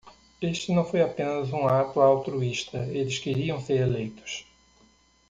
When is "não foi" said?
0.73-1.03